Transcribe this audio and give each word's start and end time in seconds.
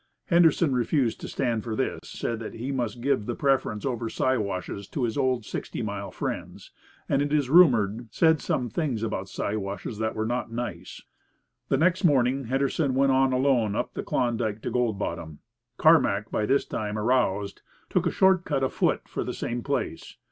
Henderson 0.29 0.73
refused 0.73 1.21
to 1.21 1.27
stand 1.27 1.63
for 1.63 1.75
this, 1.75 1.99
said 2.09 2.39
that 2.39 2.55
he 2.55 2.71
must 2.71 3.01
give 3.01 3.27
the 3.27 3.35
preference 3.35 3.85
over 3.85 4.09
Siwashes 4.09 4.87
to 4.87 5.03
his 5.03 5.15
old 5.15 5.45
Sixty 5.45 5.83
Mile 5.83 6.09
friends, 6.09 6.71
and, 7.07 7.21
it 7.21 7.31
is 7.31 7.51
rumoured, 7.51 8.07
said 8.11 8.41
some 8.41 8.67
things 8.67 9.03
about 9.03 9.29
Siwashes 9.29 9.99
that 9.99 10.15
were 10.15 10.25
not 10.25 10.51
nice. 10.51 11.03
The 11.69 11.77
next 11.77 12.03
morning 12.03 12.45
Henderson 12.45 12.95
went 12.95 13.11
on 13.11 13.31
alone 13.31 13.75
up 13.75 13.93
the 13.93 14.01
Klondike 14.01 14.63
to 14.63 14.71
Gold 14.71 14.97
Bottom. 14.97 15.37
Carmack, 15.77 16.31
by 16.31 16.47
this 16.47 16.65
time 16.65 16.97
aroused, 16.97 17.61
took 17.87 18.07
a 18.07 18.11
short 18.11 18.43
cut 18.43 18.63
afoot 18.63 19.01
for 19.07 19.23
the 19.23 19.35
same 19.35 19.61
place. 19.61 20.15